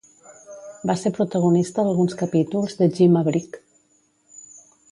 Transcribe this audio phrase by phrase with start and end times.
[0.91, 3.61] Va ser protagonista d'alguns capítols de Gimme A Break!